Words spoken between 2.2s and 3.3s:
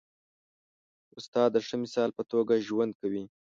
توګه ژوند کوي.